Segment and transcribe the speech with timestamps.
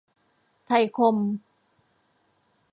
[0.65, 1.17] ไทยคม